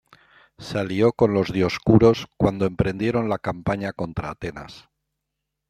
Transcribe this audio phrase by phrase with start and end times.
[0.57, 4.89] Se alió con los Dioscuros cuando emprendieron la campaña contra Atenas.